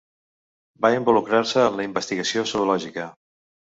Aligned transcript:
Va 0.85 0.91
involucrar-se 0.95 1.63
en 1.69 1.79
l'investigació 1.79 2.49
zoològica. 2.57 3.11